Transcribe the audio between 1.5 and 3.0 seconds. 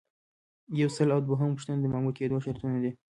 پوښتنه د مامور کیدو شرطونه دي.